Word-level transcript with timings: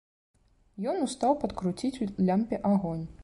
Ён 0.93 0.97
устаў 1.09 1.37
падкруціць 1.45 1.93
у 2.07 2.11
лямпе 2.31 2.63
агонь. 2.73 3.05